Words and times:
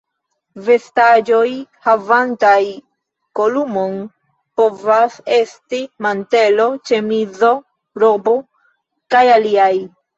Vestaĵoj 0.69 1.49
havantaj 1.87 2.63
kolumon 3.41 3.95
povas 4.61 5.21
esti: 5.39 5.85
mantelo, 6.09 6.69
ĉemizo, 6.91 7.55
robo 8.07 8.39
kaj 9.15 9.27
aliaj. 9.41 9.75